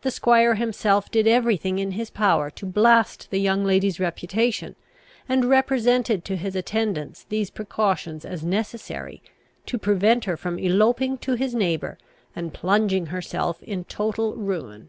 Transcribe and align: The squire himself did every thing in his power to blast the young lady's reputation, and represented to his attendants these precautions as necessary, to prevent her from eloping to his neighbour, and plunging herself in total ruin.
The 0.00 0.10
squire 0.10 0.56
himself 0.56 1.08
did 1.08 1.28
every 1.28 1.56
thing 1.56 1.78
in 1.78 1.92
his 1.92 2.10
power 2.10 2.50
to 2.50 2.66
blast 2.66 3.30
the 3.30 3.38
young 3.38 3.64
lady's 3.64 4.00
reputation, 4.00 4.74
and 5.28 5.44
represented 5.44 6.24
to 6.24 6.34
his 6.36 6.56
attendants 6.56 7.26
these 7.28 7.48
precautions 7.48 8.24
as 8.24 8.42
necessary, 8.44 9.22
to 9.66 9.78
prevent 9.78 10.24
her 10.24 10.36
from 10.36 10.58
eloping 10.58 11.16
to 11.18 11.34
his 11.34 11.54
neighbour, 11.54 11.96
and 12.34 12.52
plunging 12.52 13.06
herself 13.06 13.62
in 13.62 13.84
total 13.84 14.34
ruin. 14.34 14.88